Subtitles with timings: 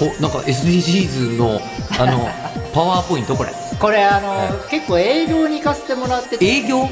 [0.00, 1.60] おなんか SDGs の
[1.98, 2.28] あの
[2.74, 3.50] パワーポイントこれ。
[3.78, 6.44] これあの、結構営業に行かせてもらってて。
[6.46, 6.88] 営業？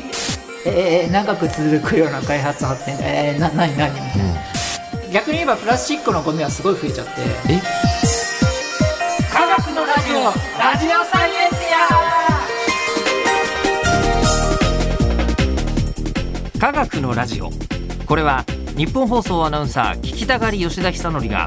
[0.66, 2.96] えー長く続くような開発発展。
[3.00, 3.92] えー、な何何？
[3.92, 7.12] みたいな、逆に言えばプラスチックのゴミはすごい増えちゃって。
[7.50, 7.60] え？
[9.32, 10.24] 科学のラジオ。
[10.58, 11.64] ラジオサイエンティ
[16.58, 17.50] 科学のラジオ。
[18.06, 18.44] これは
[18.76, 21.46] 日本放送アナウンサー聞きたがり吉田久典が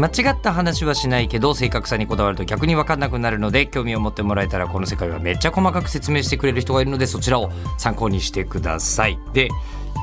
[0.00, 9.18] 間違った話はしないけど正確さにこだわると逆に分かんなくなるので興味を持ってもらえたらこの世界はめっちゃ細かく説明してくれる人がいるのでそちらを参考にしてください。
[9.34, 9.50] で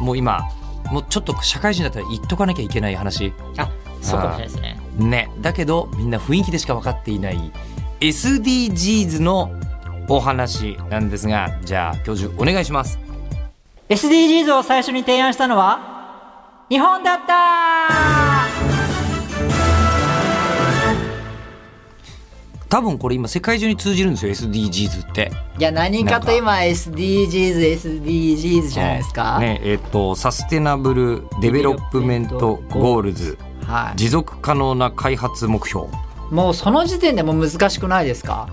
[0.01, 0.43] もう今
[0.91, 3.33] もうちょっと社会人だったら言っとかなきゃいけない話。
[3.57, 4.79] あそうかもしれないですね。
[4.97, 5.31] ね。
[5.41, 7.51] だけどみんな雰囲気でしか分かっていない
[7.99, 9.51] SDGs の
[10.07, 12.99] お話なんですがじゃあ教授お願いします。
[13.89, 18.36] SDGs を最初に提案したのは日本だった
[22.69, 25.31] 多分これ今世界中に通じるんですよ SDGs って。
[25.57, 29.39] いや何かと今 SDGs、SDGs じゃないですか？
[29.39, 33.37] ねえっと Sustainable Development Goals。
[33.65, 35.87] は持続可能な開発目標。
[35.87, 36.33] い。
[36.33, 38.47] もうその時点でもう難しくないですか？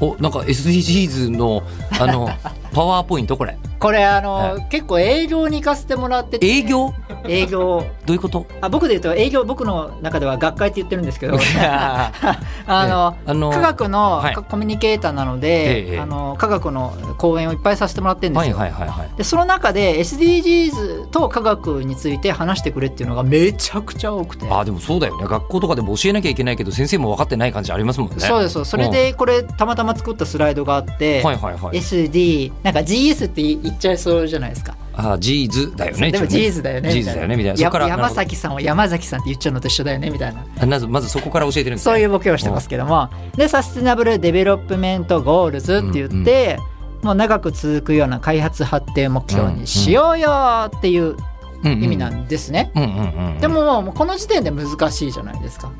[0.00, 1.62] おなんか SDGs の
[1.98, 2.28] あの
[2.72, 3.58] パワーポイントこれ。
[3.78, 6.46] これあの、は結構営業に行かせてもらってて。
[6.46, 6.92] 営業？
[7.26, 8.44] 営業どういうこと？
[8.60, 11.38] あ僕で言うと営業僕の中では学会って言ってるんですけど。
[12.66, 14.34] あの、ええあの科学のはい。
[14.34, 18.58] コミュニケーターなので、ええあの科学の講演をいっぱいさせてもらってるんではいすよ。
[18.58, 24.46] はいはいはいでその中で SDGs と科学について話してくれっていうのがめちゃくちゃ多くて。
[24.50, 25.26] あでもそうだよね。
[25.28, 28.16] 学校とかでも教えなきゃいけないけど先生も分かってない感じありますもんね。
[28.18, 31.78] そうですそうそれでこれたまたま作ったスライドがあって、はいはいはい。
[31.78, 34.74] SD なんか GS って言っちゃいそうじゃないですか。
[34.94, 36.90] あ Gs だよねでも一応ね GS だよね。
[36.90, 40.44] ジーズだよねみたいなそやこから山崎さんを山崎さんって言っちゃうのと一緒だよねみたいな。
[40.60, 43.08] あまずまずそこから教えてるんですねそういうボケをしてますけども。
[43.36, 46.58] で、 Sustainable Development Goals って言って、
[47.02, 51.16] もう長く続くような開発発展目標にしようよっていう
[51.64, 52.70] 意味なんですね。
[52.74, 52.90] うんうん
[53.34, 55.72] うんでももうこの時点で難しいじゃないですか。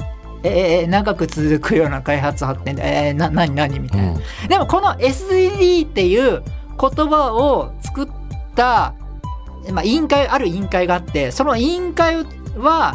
[0.42, 4.12] えー、長く続くような開発発展で、えー、な、何何みたいな。
[4.12, 6.42] うんでもこの SDGs っていう
[6.81, 8.09] 言葉を作っ
[8.56, 8.94] た、
[9.72, 12.25] まあ、委員会ある委員会があってその委員会
[12.56, 12.94] は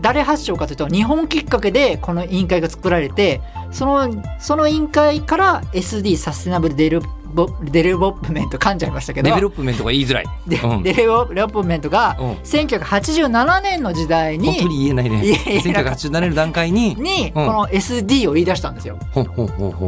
[0.00, 3.40] 誰発祥かというと日本きっかけでこの委員会が作られて
[3.74, 9.28] そのその委員会から SD Sustainable Delvo Development 噛んじゃいましたけど。
[9.28, 10.26] Develop ment が言いづらい。
[10.46, 10.82] でうん。
[10.84, 12.32] Develo pment がうん。
[12.34, 15.26] 1987年の時代に本当に言えないね。
[15.26, 15.30] い。
[15.30, 16.94] やいや1987年の段階に。
[16.94, 18.98] にこの SD を言い出したんですよ。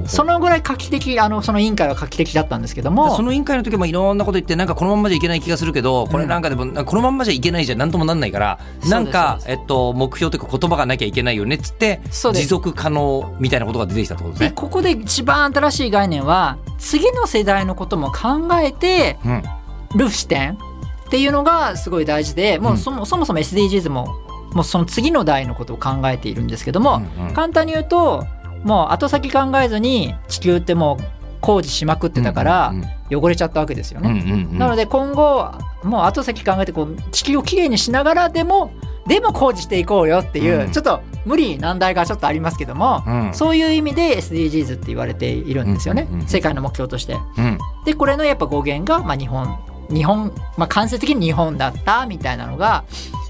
[0.06, 3.14] そのぐらい画期的あのその委員会は画期的だったんですけども。
[3.14, 14.48] その委員会の時もいろんなこと言ってなんかこのまんまじゃいけない気がするけどこれなんかでも、このまんまじゃいけないじゃなんともなんないからすなんかえっと目標というか言葉がなきゃいけないよねっつって持続可能みたいなことが出てきたってことですね。
[14.50, 19.42] でここで一番新しい概念は次の世代のことも考えてうん。
[19.94, 20.54] る視点
[21.06, 24.14] っていうのがすごい大事でもうそも,、そもそも SDGs も
[24.52, 27.34] もうその次の代のことを考えているんですけども、うんうん。
[27.34, 28.26] 簡単に言うと
[28.64, 31.04] もう後先考えずに地球ってもう
[31.40, 34.10] 工事しまくってたからうんうん汚れちゃったわけですよね。
[34.10, 34.58] うんうんうん。
[34.58, 35.50] なので今後
[35.82, 38.72] もう後先考えてこう地球をきれいにしながらでも
[39.06, 40.72] でも工事していこうよっていう、うん。
[40.72, 43.34] ちょっと無理難題がちょっとありますけども、うん。
[43.34, 46.26] そういう意味で SDGs って言われているんですよね、うんうんうん。
[46.26, 47.16] 世界の目標として。
[47.38, 47.58] うん。
[47.84, 49.58] でこれのやっぱ語源が、まあ、日本
[49.88, 52.84] 日本、まあ、間接的に日本だったみたいなのが、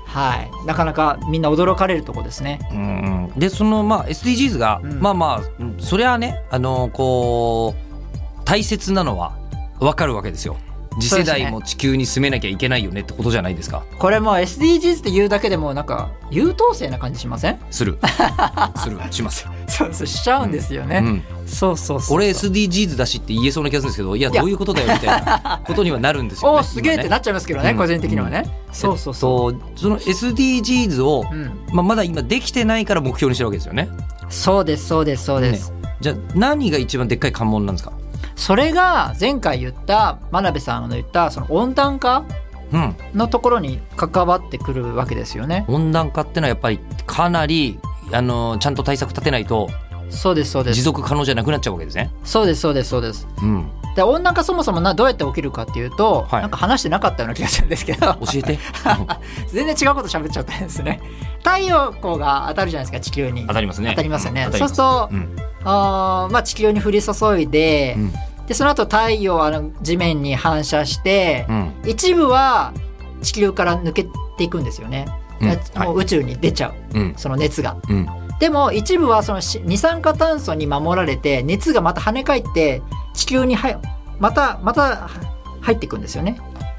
[0.07, 2.61] はい、なかなかみんな驚かれるとこですね。
[2.73, 5.01] うんでそのまあ SDGs が、うん。
[5.01, 9.37] まあまあうんそれはねあのこう大切なのは
[9.81, 10.57] 分かるわけですよ。
[10.99, 13.85] 次世代も地球に住めなきゃいけないよねってことじゃないですか。
[13.99, 17.59] これもう SDGs って言うだけでもなんか優等生な感じしません？
[17.71, 17.99] する
[18.83, 19.47] するします。
[19.69, 21.03] そうそうしちゃうんですよね。
[21.05, 22.17] うんそうそうそう。
[22.17, 26.59] 俺 SDGs だしって言えそうな気がするんですけどいやどういうことだよみたいな ことにはなるんですよね。
[26.59, 28.45] おーすげえってなっちゃいますけどね、うん個人的にはね。
[28.73, 31.35] そうそうそそうその SDGs を、う。
[31.35, 33.91] うん、まあ、まだ今できてないから目標にしてるわけですよね。
[34.31, 35.75] そうですそうですそうです。
[36.01, 37.93] じゃあ何が一番でっかい関門なんですか？
[38.35, 42.25] それが前回言った真鍋さんの言ったその温暖化
[42.73, 45.65] うん、のところに関わってくるわけですよね。
[45.69, 47.79] 温暖化ってのはやっぱりかなり
[48.13, 49.69] あのちゃんと対策立てないと
[50.11, 52.11] そうですそうです持続可能じゃなくなっちゃうわけですね。
[52.25, 56.43] そうですそうですそうですうん、で温暖化そもそもなどうやって起きるかっていうと、はい。
[56.43, 58.15] なんか話してなかったような気がするんですけど。
[58.15, 58.59] 教えて。
[59.49, 61.01] 全然違うこと喋っちゃったんですね。
[61.39, 63.47] 太陽光が当たるじゃないですか地球に。
[63.47, 63.91] 当たりますね。
[63.91, 64.49] 当たりますよね。
[64.53, 65.37] そうするうん。
[65.65, 68.13] あーまあ地球に降り注いで、うん。
[68.47, 71.73] でその後太陽はあの地面に反射してう、ん。
[71.87, 72.75] 一部は
[73.23, 74.07] 地球から抜け
[74.37, 75.07] ていくんですよね、
[75.41, 75.83] うん。
[75.83, 76.99] もう宇宙に出ちゃう。
[76.99, 77.15] うん。
[77.17, 77.77] その熱が。
[77.89, 82.83] うんでも一部はそのし二酸化炭素に守られて熱がまた跳ね返って
[83.15, 83.81] 地球には
[84.19, 85.11] またまたは
[85.61, 86.39] 入っていくんですよね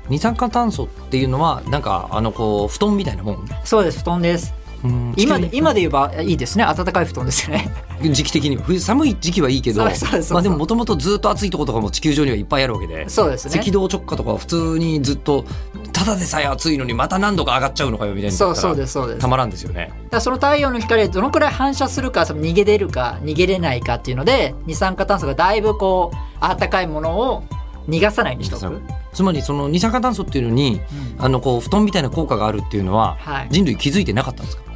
[0.10, 3.50] 二酸化炭素っていうのはなんかあのこう布団みたいなもん？
[3.64, 4.67] そうです布団ですうん
[5.16, 6.64] 今で今で言えばいいですね。
[6.66, 7.72] 暖かい布団ですよね。
[8.12, 8.58] 時期的に。
[8.58, 13.60] は冬寒い時期はいいけどまあでももともとずっと暑いところとかも地球上にはいっぱいあるわけでそうですね。
[13.60, 15.46] 赤道直下とかは普通にずっと
[15.92, 19.20] ただでさえ暑いのにまた何度か上がっちゃうのかよみたいなそうそうですそうです。
[19.20, 19.92] たまらんですよね。
[20.12, 27.44] だその太陽の光でどのくらい反射するかその逃げ出るか逃げれないかっていうので二酸化炭素がだいぶこう暖かいものを
[27.90, 28.82] 逃がさないにしとく、
[29.14, 30.82] つまりその二酸化炭素っていうのに
[31.18, 31.26] うん。
[31.26, 34.67] あのこう布団みたいな効果があるっていうのははい、人類気づいてなかったんですか？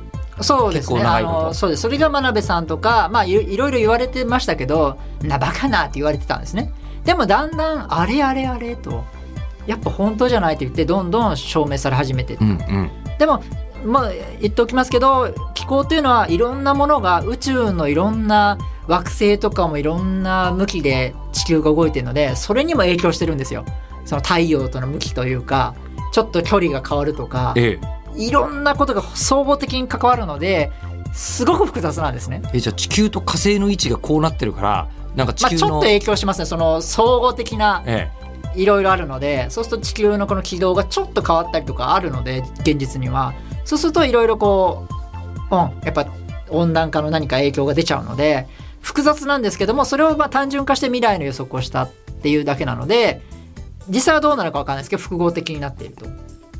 [0.44, 1.02] そうですね。
[1.02, 1.82] あのそうです。
[1.84, 6.74] それが真鍋さんとか、まあ、いろいろ言われてましたけどなバカなって言われてたんですね。
[7.04, 9.04] でもだんだんあれあれあれと
[9.66, 12.92] やっぱ本当じゃないって言ってどんどん証明され始めてうんうん。
[13.18, 13.44] でも
[13.86, 18.58] まあ言っておきますけど気候っていうのはいろんなものが宇宙のいろんな
[18.88, 23.66] 惑星とかもいろんな向きで地球が動いてるのでそれにも影響してるんですよ。
[24.06, 25.76] その太陽との向きというか
[26.12, 27.54] ちょっと距離が変わるとか。
[27.56, 30.72] ええいろんなことが総合的に関わるので
[31.14, 32.42] すごく複雑なんですね。
[32.54, 38.10] えじゃあ地球と火星の位置がこうなってるからなんか地まあ、球の、ちょっと影響しますねその総合的なえ
[38.56, 43.34] いろいろあるのでそうすると地球のこの軌道がちょっと変わったりとかあるので現実には
[43.66, 44.88] そうするといろいろこ
[45.52, 46.08] う、うん、やっぱ
[46.50, 48.48] 温暖化の何か影響が出ちゃうので
[48.82, 51.92] 複雑なんですけどもそれをまあ単純化して未来の予測をしたっ
[52.22, 53.22] ていうだけなので
[53.88, 56.06] 実際はどうなるかわかんないですけど複合的になっていると。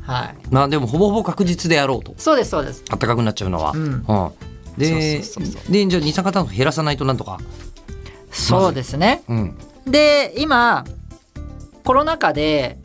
[0.02, 2.14] はい、えまあでもほぼほぼ確実であろうと。
[2.16, 2.84] そうですそうです。
[2.84, 3.72] 暖かくなっちゃうのは。
[3.74, 3.82] うん。
[3.82, 4.30] うん。
[4.76, 5.20] で
[5.68, 7.38] でじゃあ二酸化炭素減らさないとなんとか。
[8.30, 9.22] そうですね。
[9.28, 9.56] うん。
[9.86, 10.84] で今
[11.84, 12.78] コロナ禍で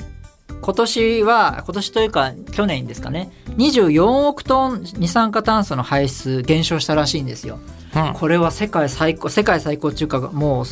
[0.62, 3.32] 今年は今年というか去年ですかね。
[3.58, 7.60] 24億トン二酸化炭素の排出減少したらしいんですよ。
[7.96, 8.14] うん。
[8.14, 10.66] これは世界最高世界最高っていうかもう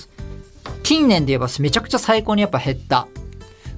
[0.83, 3.07] 近年で言えばめちゃくちゃ最高にやっぱ減った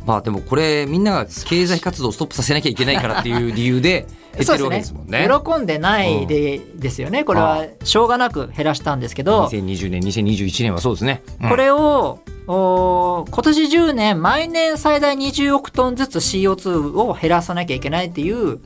[0.08, 5.28] まあでもこれみんなが経済活動をストップさせなきゃいけないからっていう理由で 減ってるわけですもんね。
[5.46, 11.24] 喜んでないで、ですよねこれはしょうがなく減らしたんですけど2020年2021年はそうですね。
[11.42, 18.60] うんこれを、おー今年10年毎年最大20億トンずつ CO2 を減らさなきゃいけないっていう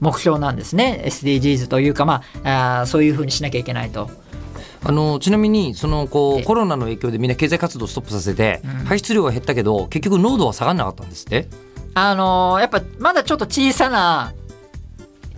[0.00, 4.08] 目標なんですね SDGs というかまああーそういうふうにしなきゃいけないと。
[4.84, 8.70] あのちなみにそのこえうコロナの影響でみんな経済活動をストップさせて、うん。
[8.84, 11.48] 排出量が減ったけど結局濃度は下がらなかったんですって？
[11.94, 14.32] あのーやっぱまだちょっと小さな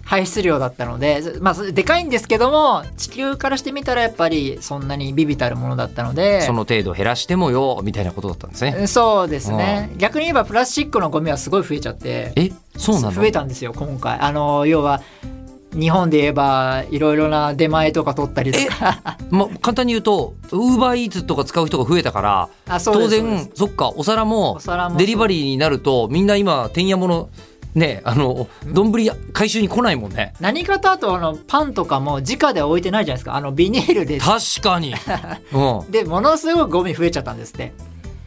[0.06, 6.42] 排出量だったので、まあ、でかいんですけども地球からしてみたらやっぱりそんなにビビたるものだったので。
[6.42, 8.86] その程度減らしてもよみたいなことだったんですね。
[8.86, 9.90] そうですね。
[9.96, 12.32] 逆に言えばプラスチックのゴミはすごい増えちゃって。
[12.36, 13.12] えそうなの？
[13.12, 14.18] 増えたんですよ今回。
[14.20, 15.02] あの要は
[15.74, 19.18] 日本で言えばいろいろな出前とか取ったりとか。
[19.30, 24.58] ま、簡単に言うとウーバーイーツとか使う人が増えたからあそう当然そっかお皿も
[24.96, 27.30] デリバリーになるとみんな今てんやもの
[27.74, 28.92] ねあの丼
[29.32, 30.34] 回収に来ないもんね。
[30.40, 33.34] 何かとあとあのパンとかも直で置いてないじゃないですか。
[33.34, 34.94] あのビニールで確かに、
[35.52, 37.72] うん、でものすごくゴミ増えちゃったんですって。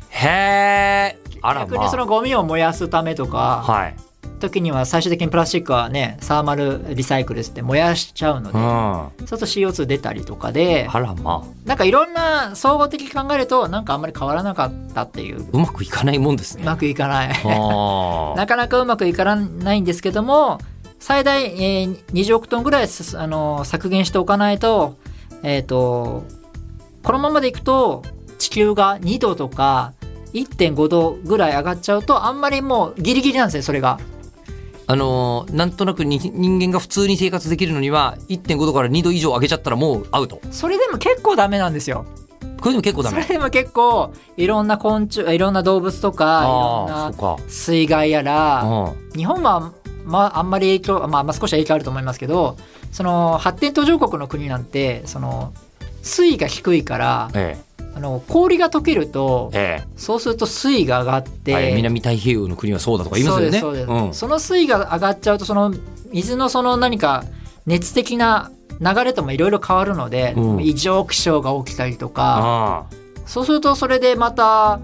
[0.10, 3.38] へえあらま逆にそのゴミを燃やすためとあか
[3.72, 3.96] はい、
[4.38, 11.68] 時には最終的にプラスチックはねサーマルリサイクルって燃やしちゃうので、うん、そうすると CO2 出たりとかであらまあ。
[11.68, 15.46] なんかいろんな総合的に考えるとなんかあんまり変わらなかったっていう。
[15.52, 16.64] うまくいかないもんですね。
[16.64, 17.30] うまくいかない。
[17.44, 20.60] あ なかなかうまくいかないんですけども
[21.00, 24.96] 最大、えー20億トンぐらいすあの削減しておかないと,、
[25.44, 26.24] えー、と
[27.04, 28.04] このままでいくと
[28.38, 29.94] 地球が2度とか
[30.34, 34.00] 1.5度ぐらい上がっちゃうとあんまりもうギリギリなんですよそれが。
[34.90, 40.40] あのーなんとなくに人間が普通に生活できるのには1.5度から2度以上上げちゃったらもうアウト。
[40.52, 42.06] それでも結構ダメなんですよ。
[42.60, 43.22] これでも結構ダメ。
[43.22, 49.74] それでも結構いろんな昆虫いろんな動物とかいろんな水害やらうん日本は、
[50.06, 52.58] まあ、あんまり影響、まあ、まあ少しは影響あると思いますけど
[52.92, 55.54] その発展途上国の国なんてその
[56.02, 57.58] 水位が低いからえ
[57.98, 59.88] あの氷が溶けるとええ。
[59.96, 63.60] そうすると水位が上がっえて、はい、南太平洋の国はそうだとか言いますよね。
[63.60, 65.74] そうですその水位が上がっちゃうとその
[66.14, 67.24] 水のその何か
[67.66, 70.64] 熱的な流れともいろいろ変わるので、うん。
[70.64, 72.86] 異常気象が起きたりとか。
[72.92, 74.80] あそうするとそれでまた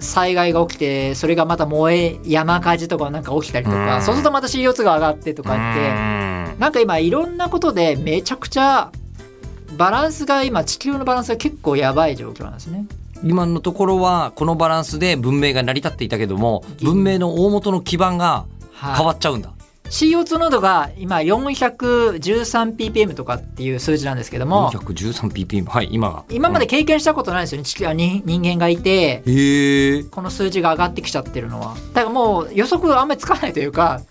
[0.00, 4.02] 災害が起きてそれがまた燃え山火事とかなんか起きたりとか、うん。
[4.02, 8.90] そうするとまた CO2 が上がってとあかってなんか今いろんなことでめちゃくちゃ
[9.76, 12.86] バランスが今地球のバランスが結構やばい状況なんですね。
[13.22, 18.96] 今のところはこのバランスで文明が成り立っていたけども文明の大元の基盤がはい。
[18.96, 19.50] 変わっちゃうんだ、
[19.84, 26.24] CO2 濃度が今 413ppm とかっていう数字なんですけども 413ppm はい今が。
[26.28, 27.64] 今まで経験したことないですよね。
[27.64, 29.22] 地球はに人間がいて
[30.10, 31.76] この数字が上がってきちゃってるのは。
[31.94, 34.02] だからもう予測があんまりつかないというか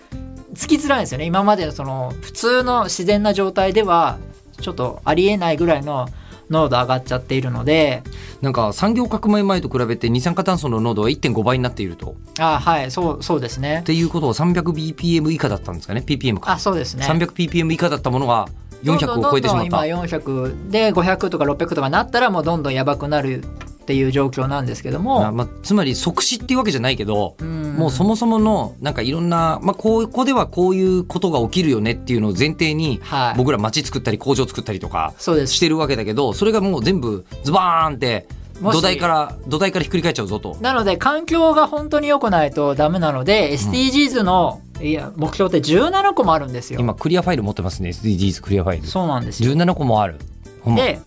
[0.55, 1.25] つきづらいんですよね。
[1.25, 4.17] 今までのその普通の自然な状態では
[4.63, 6.07] ちょっとありえないぐらいの
[6.49, 8.03] 濃度上がっちゃっているので
[8.41, 12.15] なんか産業革命前と比べて二酸化炭素の濃度は1.5倍になっていると。
[12.39, 13.79] あはいそうそうですね。
[13.81, 17.05] っていうことは 300bpm 以下だったんですかね？Ppm か、あそうですね。
[17.05, 18.47] 300ppm 以下だったものが
[18.83, 19.69] 400を超えてしまった。
[19.69, 23.43] どんどんどんどん今400で500とか600とかなったらもうどんどんやばくなる
[23.83, 27.75] っていう状況なんですけども、あまあ、つまり即死っていうわけじゃないけど、うん。
[27.75, 33.37] もうそもそものなんかいろんな、まあ、ここではこういうことが起きるよねっていうのを前提に、はい。
[33.37, 38.27] 僕ら街作ったり工場作ったりとかしてるわけだけどそれがもう全部ズバーンって
[38.61, 40.57] 土台から土台からひっくり返っちゃうぞと。
[40.61, 46.79] なので環境が本当に良くないとダメなので、SDGs のいや目標って17個もあるんですよ。
[46.79, 48.87] 今クリアファイル持ってますね SDGs クリアファイル。
[48.87, 49.51] そうなんですよ。
[49.51, 50.19] 17個もある。
[50.61, 50.81] ほんま。
[50.81, 51.01] で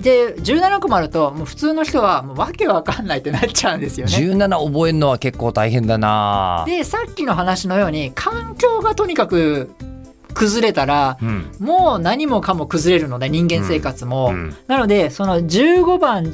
[0.00, 4.12] で17個もあるともう普通の人はもうわけわかんないってなっちゃうんですよね。
[4.12, 6.64] 17覚えるのは結構大変だな。
[6.66, 9.70] でさっきの話のように環境がとにかく
[10.34, 11.50] 崩れたらうん。
[11.58, 14.28] もう何もかも崩れるので人間生活も。
[14.28, 14.56] うん。
[14.66, 16.32] なのでその15番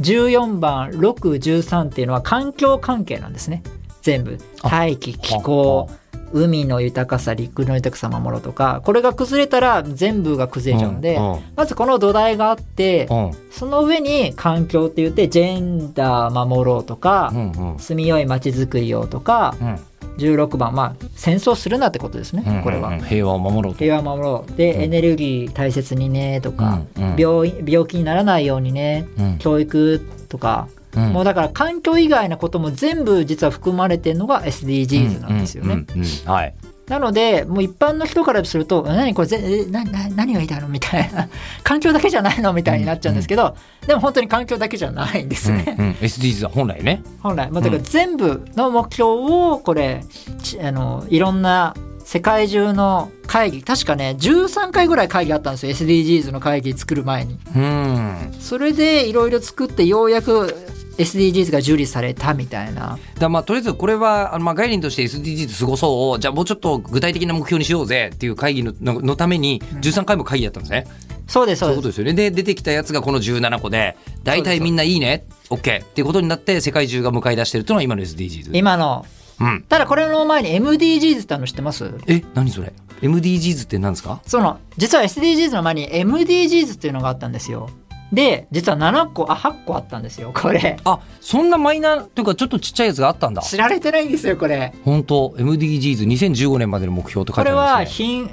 [0.00, 3.62] 14番613っていうのは環境関係なんですね。
[4.02, 4.38] 全部。
[4.62, 5.90] あ大気気候
[6.32, 13.30] 海の豊かさ陸の豊かさ守ろうとかこれが崩れたら全部が崩れちゃうので、うんまずこの土台があってうん。
[13.50, 17.78] その上に環境って言ってジェンダー守ろうとか、うんうん。
[17.78, 19.78] 住みよい街づくりをとかうん。
[20.18, 22.88] 16番まあ戦争するなってことですね、うんこれは。
[22.90, 23.78] うん平和を守ろうと。
[23.78, 24.52] 平和守ろう。
[24.52, 24.82] で、うん。
[24.82, 27.16] エネルギー大切にねとか、うんうん。
[27.16, 29.38] 病病気にならないようにねうん。
[29.38, 31.12] 教育とか、うん。
[31.12, 35.74] もうだから環境以外のことも全部実は含まれてるのが SDGs なんですよね。
[35.74, 35.86] うん。
[35.94, 36.02] うん。
[36.02, 36.32] うん。
[36.32, 36.54] はい。
[36.88, 41.28] なのでもう一般の人からすると「何これぜえなな何が言いたいの?」みたいな。
[41.64, 42.52] 環境だけじゃないの？
[42.52, 43.56] みたいになっちゃうんですけど、
[43.88, 45.74] でも本当に環境だけじゃないんですね。
[45.78, 45.84] うん。
[45.86, 45.92] うん。
[46.00, 47.02] SDGs は本来ね。
[47.20, 47.50] 本来。
[47.50, 50.04] まあだから全部の目標をこれ
[50.42, 51.74] ちあのいろんな
[52.04, 55.72] 世界中の会議確かね13回ぐらい会議あったんですよ。
[55.72, 57.36] SDGs の会議作る前に。
[57.56, 58.32] うん。
[58.38, 60.54] それでいろいろ作ってようやく
[60.98, 62.98] SDGs が受理されたみたいな。
[63.18, 66.18] だまあとりあえずこれはあのまあ概念として SDGs 過ごそう。
[66.20, 70.86] じゃあもうちょっと具体的な目標にしようぜっていう会議のののために13回も会議やったんですね、
[71.26, 71.76] そうですそそううです。
[71.76, 72.12] いうことですよね。
[72.14, 75.24] で出てきたやつがこの17個で大体みんないいね。
[75.50, 79.04] OK っていうことになって世界中が向かい出してるというのが今の SDGs 今の。
[79.38, 79.64] うん。
[79.68, 81.92] ただこれの前に MDGs ってあの知ってます？
[82.06, 82.72] え何それ
[83.02, 84.20] ？MDGs って何ですか？
[84.26, 87.68] その実は SDGs の前に MDGs っていうのがあったんですよ
[88.12, 90.76] で実は7個あ8個あったんですよこれ。
[90.84, 93.42] あそんなマイナーというかちょっとちっちゃいやつがあったんだ。
[93.42, 94.72] 知られてないんですよこれ。
[94.84, 98.30] 本当？MDGs2015 年までの目標と書これいてあはるんですね貧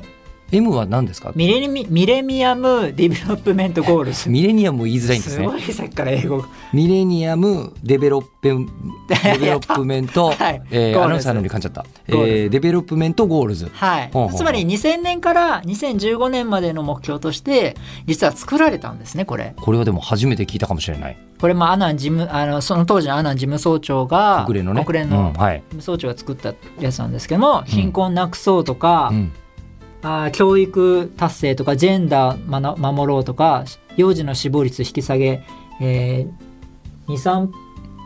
[0.53, 1.31] M は何ですか？
[1.35, 5.45] ミレミ Millennium Development Goals ミレニアムも言いづらいんですね。
[5.45, 6.45] すごいさっきから英語。
[6.73, 8.67] Millennium Developmen
[9.07, 10.61] Development、はい。
[10.69, 14.27] えー、アナウンサーのように噛んじゃった、えゴー Development Goals はいほう。
[14.27, 19.55] ほつまり2000年から2015年までの目標として実は作られたんですねこれ。
[19.57, 21.17] これはでも初めて聞いたかもしれない。
[21.41, 24.85] これもアナン事務あのその当時のアナン事務総長が国連のね。
[24.85, 29.31] 国連の事務総長が作ったやつなんですけども、貧困なくそうとか、うん
[30.03, 35.43] あー教育達成とかジェンダー守ろうとか幼児の死亡率引き下げ、
[35.81, 37.49] えー、23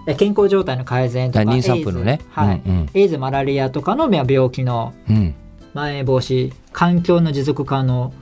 [0.07, 2.13] え健康状態の改善とか妊産婦のね。
[2.13, 2.61] エイズはい。
[2.65, 2.89] うんうん。
[2.93, 5.35] エイズマラリアとかのまあ病気のうん。
[5.73, 8.13] まん延防止環境の持続可能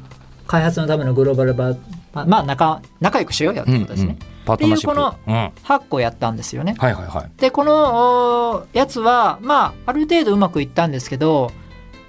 [0.48, 1.75] 開発のためのグローバルバ
[2.13, 4.94] まあまあ仲仲良くしようよってことですね、パートナーシップ。
[4.94, 6.75] っていうこうん、はい8個やったんですよね。
[6.77, 11.51] はいはいでこのおやつはまあある程度うまくいったんですけど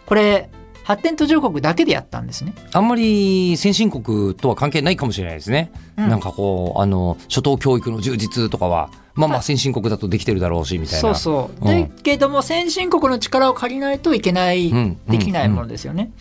[0.06, 0.48] これ
[0.86, 2.54] 発展途上国だけでやったんですね。
[2.72, 6.08] あんまり先進国とは関係ないかもしれないですね、うん。
[6.08, 11.00] なんかこうあの初等教育の充実とかはまあまあ先進国だとできてるだろうしみたいな。
[11.00, 11.68] そうそう。
[11.68, 11.88] うん。
[11.88, 14.98] だけども先進国の力を借りないといけない、うん。
[15.08, 16.12] できないものですよね。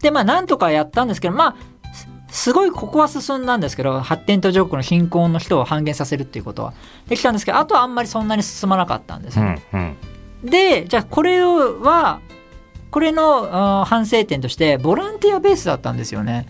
[0.00, 2.06] でまあなんとかやったんですけどまあす
[2.44, 6.74] すごいここは進んだんですけど発展途上国の貧困の人を半減させるっていうことは。
[7.08, 9.96] できたんですけどあとはあんまりそんなに進まなかったんですよ、うん
[10.42, 10.48] うん。
[10.48, 12.20] でじゃあこれは
[12.92, 16.46] これの反省点としてボランティアベースだったんですよね。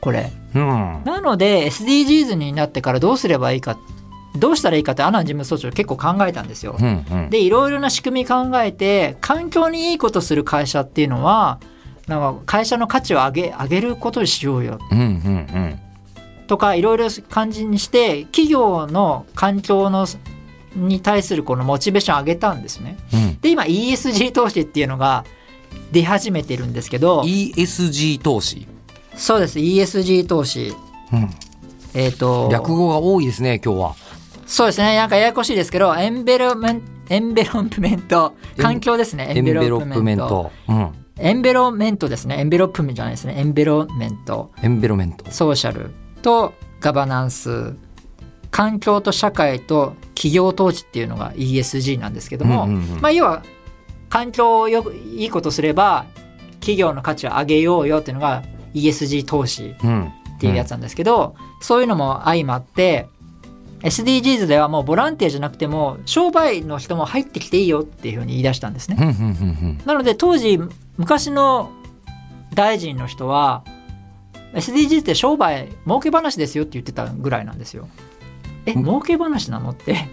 [0.00, 0.30] これ。
[0.54, 3.78] うんなので SDGs になってからどうすればいいか
[4.36, 6.76] どうしたらいいかってアナン事務総長結構考えたんですよ。
[6.78, 11.58] うんうんでいろいろな仕組み考えて環境にいいことする会社っていうのは
[12.06, 15.78] なんか会社の価値を上げ上げることにしようようんうん
[16.46, 20.06] とかいろいろ感じにして企業の環境の
[20.74, 22.96] に対するこのモチベーションを上げたんですね。
[23.12, 25.24] うんで今 ESG 投資っていうのが
[25.92, 28.66] 出始めてるんですけど ESG 投資、
[29.18, 29.58] そうです。
[29.58, 30.72] ESG 投資。
[31.12, 31.30] うん、
[31.94, 33.94] えっ、と略語が多いですね今日は。
[34.46, 34.96] そうですね。
[34.96, 38.34] なんかややこしいですけど Environmen Environment。
[38.56, 42.38] 環境ですね Envelopment、うん、エンベロメントですね。
[42.38, 43.34] Envelopment じゃないですね。
[43.36, 44.52] Environment。
[44.62, 45.28] Environment。
[45.30, 45.90] ソーシャル。
[46.22, 47.74] とガバナンス。
[48.50, 53.00] 環境と社会と企業統治っていうのが ESG なんですけども、うんうんうん。
[53.00, 53.42] まあ要は
[54.08, 56.06] 環境をよくいいことすれば
[56.60, 58.42] 企業の価値を上げようよっていうのが
[58.74, 63.08] ESG 投資うんっていうやつなんですけど、そういうのも相まって
[63.80, 68.96] SDGs ではもうボランティアじゃなくても商売の人も入ってきていいよっていうふうに言い出したんですね。
[69.00, 69.14] うんうんう
[69.72, 70.58] んなので当時
[70.96, 71.70] 昔の
[72.54, 73.64] 大臣の人は
[74.54, 77.88] SDGs って商売儲け話ですよって言ってたぐらいなんですよ。
[78.66, 80.08] えうん儲け話なのって？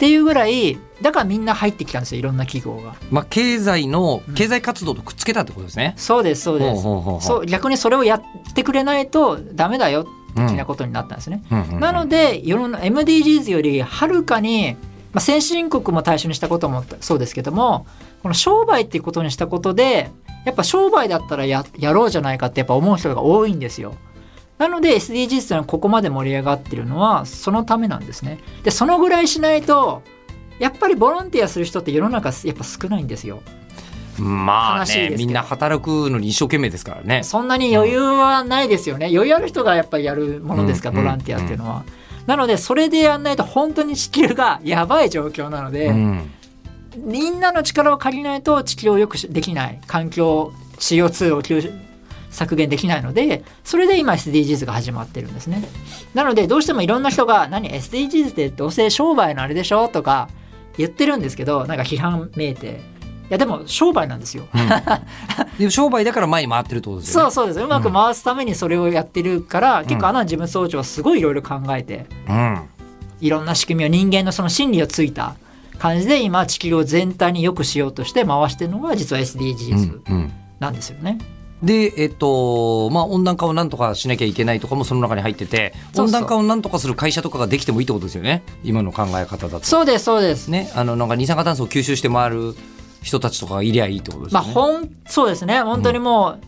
[0.00, 2.94] っていうぐらいだからみんな入ってきたんですよいろんな企業が。
[3.10, 6.82] まあ経済の経済活動とくっつけたってことですね、そうですそうです。
[6.82, 8.22] ほうほうほうほうそう逆にそれをやっ
[8.54, 11.42] てくれないとダメだようん的なことになったんですね。
[11.50, 14.74] うんうんうんなので世の MDGs よりはるかに、
[15.12, 17.84] まあ、先進国も対象にしたこともそうですけども
[18.22, 20.10] この商売っていうことにしたことで
[20.46, 23.96] やっぱ商売だったらややろうじゃないかってやっぱ思う人が多いんですよ。
[24.60, 28.38] なので SDGs っていうのはここまで盛り上がってるのはそのためなんですね。
[28.62, 30.02] でそのぐらいしないと
[30.58, 33.40] やっぱりボランティアする人って世の中やっぱ少ないんですよ。
[34.18, 39.06] まあねみんな働くのに一生懸命ですからねそんなに余裕はないですよね。
[39.06, 41.84] 余裕ある人がやっぱりやるものですかボランティアっていうのは。
[42.26, 46.30] なので、それでやんないと本当に地球が やばい状況なので、うん
[46.96, 49.80] みんなの力を借りないと地球を良くしできない。
[49.86, 51.89] 環境、CO2 を吸
[52.30, 55.62] 削減できないので、それで今 SDGs が始まってるんですね。
[56.14, 60.28] なので、どうしてもいろんな人が、何 SDGs ってどうせ商売のあれでしょとか
[60.76, 62.80] 言ってるんですけど、なんか批判めいて。
[63.28, 64.44] いや、でも商売なんですよ。
[65.58, 72.68] で商売だから前に回ってるってことですよねそうそうですうまく回すためにそれをやってるから、結構アナン事務総長はすごいいろいろ考えてうん
[73.20, 75.34] いろんな仕組みを人間のその心理をついた
[75.78, 81.18] 感じで今地球を全体に良くしようとして回してるのが実は SDGs うんうんなんですよね。
[81.62, 88.42] で、えっと、まあ、温暖化をなんとかしなきゃいけないとかもその中に入ってて、温暖化をなんとかする会社とかができてもいいってことですよね。
[88.64, 89.64] 今の考え方だと。
[89.64, 90.48] そうですそうです。
[90.48, 92.54] ね、あの、なんか二酸化炭素を吸収して回る
[93.02, 94.40] 人たちとかがいりゃいいってことですね。
[94.40, 96.40] あほんそうですね本当にもう、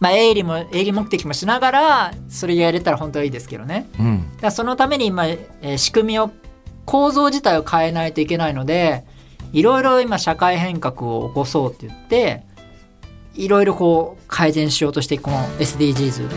[0.00, 3.88] まあ営利も営利目的もしながらそれやれたら本当はいいですけどね。
[3.98, 4.24] うん。
[4.40, 6.30] だそのために今、えー仕組みを
[6.84, 9.04] 構造自体を変えないといけないので
[9.54, 12.44] いろいろ今社会変革を起こそうって言って
[13.34, 16.28] いろいろこう改善しようとしてこの SDGs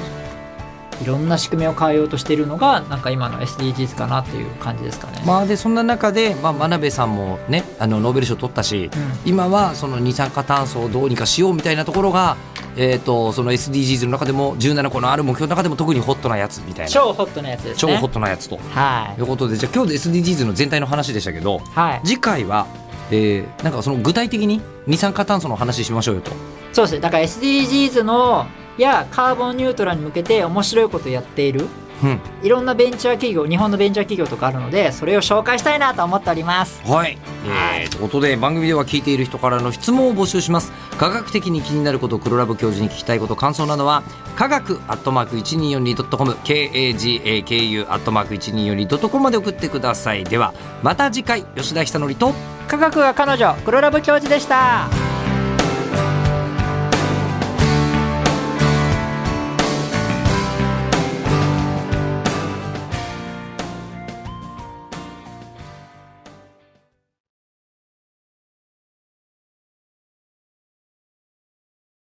[1.01, 5.21] いろんな仕組みを変えようとしているのがなんか今の SDGs かなっていう感じですかね。
[5.25, 8.89] まあ、で、そんな中で、まあ、真鍋さんもね、あの、ノーベル賞取ったし、
[9.23, 12.35] 今はその二酸化炭素をどうにかしようみたいなところが、
[12.77, 16.91] えっ、と、その SDGs の中でも、17個のある目標の中でも特にホットなやつみたいな。
[16.91, 17.93] 超ホットなやつですね。
[17.93, 18.57] 超ホットなやつと。
[18.57, 22.01] はいいうことで、じゃあ今日で SDGs の全体の話でしたけど、はい。
[22.03, 22.65] 次回は、
[23.11, 26.31] えーなんかその具体的に二酸化炭素の話しましょうよと。
[26.77, 26.99] そうですね。
[26.99, 28.45] だから SDGs の
[28.77, 31.67] やカーボンニュートラルに向けて面白いことをやっている
[32.03, 32.19] うん。
[32.43, 37.17] いろんなベンチャー企業日本のベンチャー企業とかあるのでそれを紹介したいなと思っておりますはい。
[37.47, 40.71] えー、ということで番組では聞いている人からの質問を募集します。
[40.99, 44.03] 科学的に気になること、黒ラブ教授に聞きたいこと、感想などは、
[44.35, 50.23] 科学アットマーク 1242.com、KAGAKU アットマーク 1242.com まで送ってください。
[50.23, 52.33] では、また次回、吉田久典と、
[52.67, 55.16] 科学は彼女黒ラブ教授でした